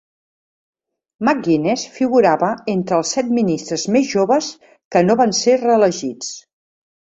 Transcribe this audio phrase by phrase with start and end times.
[1.27, 4.51] McGuinness figurava entre els set ministres més joves
[4.97, 6.35] que no van ser reelegits.